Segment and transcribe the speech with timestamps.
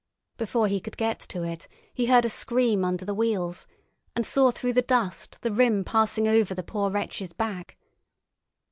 [0.37, 3.67] Before he could get to it, he heard a scream under the wheels,
[4.15, 7.77] and saw through the dust the rim passing over the poor wretch's back.